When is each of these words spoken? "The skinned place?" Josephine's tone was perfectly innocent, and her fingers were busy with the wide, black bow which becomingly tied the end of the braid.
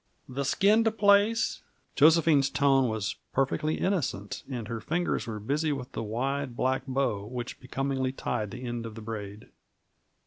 "The 0.27 0.45
skinned 0.45 0.97
place?" 0.97 1.61
Josephine's 1.95 2.49
tone 2.49 2.89
was 2.89 3.17
perfectly 3.33 3.75
innocent, 3.75 4.41
and 4.49 4.67
her 4.67 4.81
fingers 4.81 5.27
were 5.27 5.39
busy 5.39 5.71
with 5.71 5.91
the 5.91 6.01
wide, 6.01 6.55
black 6.55 6.87
bow 6.87 7.27
which 7.27 7.59
becomingly 7.59 8.11
tied 8.11 8.49
the 8.49 8.63
end 8.63 8.87
of 8.87 8.95
the 8.95 9.01
braid. 9.01 9.49